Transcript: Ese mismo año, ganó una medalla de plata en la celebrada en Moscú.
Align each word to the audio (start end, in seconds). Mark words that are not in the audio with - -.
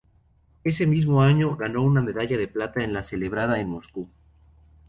Ese 0.63 0.87
mismo 0.87 1.21
año, 1.21 1.55
ganó 1.55 1.83
una 1.83 2.01
medalla 2.01 2.35
de 2.35 2.47
plata 2.47 2.83
en 2.83 2.91
la 2.91 3.03
celebrada 3.03 3.59
en 3.59 3.69
Moscú. 3.69 4.09